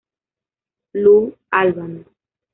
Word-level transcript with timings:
Lou 0.93 1.37
Albano. 1.51 2.03